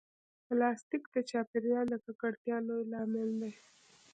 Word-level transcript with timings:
پلاستيک 0.47 1.03
د 1.15 1.17
چاپېریال 1.29 1.85
د 1.91 1.95
ککړتیا 2.05 2.57
لوی 2.67 2.83
لامل 2.91 3.29
دی. 3.41 3.51